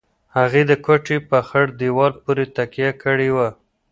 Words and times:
هغې 0.35 0.61
د 0.69 0.71
کوټې 0.85 1.17
په 1.29 1.37
خړ 1.47 1.65
دېوال 1.79 2.11
پورې 2.23 2.45
تکيه 2.55 2.89
کړې 3.03 3.29
وه. 3.35 3.49